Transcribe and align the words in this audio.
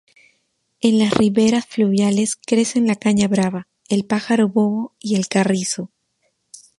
En 0.79 0.97
las 0.97 1.13
riberas 1.13 1.67
fluviales 1.67 2.35
crecen 2.35 2.87
la 2.87 2.95
caña 2.95 3.27
brava, 3.27 3.67
el 3.87 4.03
pájaro 4.03 4.47
bobo 4.49 4.95
y 4.99 5.13
el 5.15 5.27
carrizo. 5.27 5.91